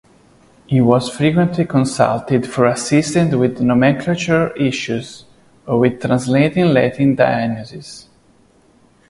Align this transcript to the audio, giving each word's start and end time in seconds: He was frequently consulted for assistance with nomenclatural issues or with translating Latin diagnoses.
He 0.65 0.81
was 0.81 1.11
frequently 1.15 1.63
consulted 1.65 2.47
for 2.47 2.65
assistance 2.65 3.35
with 3.35 3.59
nomenclatural 3.61 4.51
issues 4.59 5.25
or 5.67 5.77
with 5.79 6.01
translating 6.01 6.73
Latin 6.73 7.13
diagnoses. 7.13 8.09